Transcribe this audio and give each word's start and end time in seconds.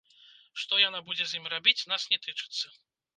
Што 0.61 0.79
яна 0.83 1.01
будзе 1.09 1.27
з 1.33 1.37
ім 1.39 1.45
рабіць, 1.53 1.87
нас 1.91 2.07
не 2.15 2.19
тычыцца. 2.25 2.73